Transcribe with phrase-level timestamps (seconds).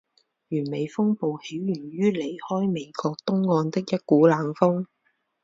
[0.49, 4.87] 完美风暴起源于离开美国东岸的一股冷锋。